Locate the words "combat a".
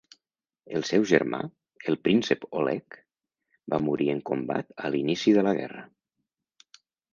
4.33-4.93